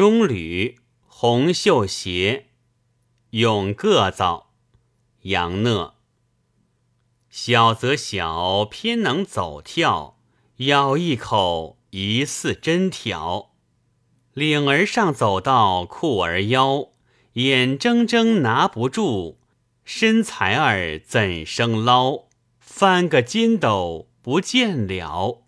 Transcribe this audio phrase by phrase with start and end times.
[0.00, 2.46] 中履红袖鞋，
[3.32, 4.54] 永各造。
[5.24, 5.96] 杨讷。
[7.28, 10.16] 小则小，偏能走跳，
[10.56, 13.50] 咬一口疑似针条。
[14.32, 16.92] 领儿上走到裤儿腰，
[17.34, 19.38] 眼睁睁拿不住，
[19.84, 22.28] 身材儿怎生捞？
[22.58, 25.42] 翻个筋斗不见了。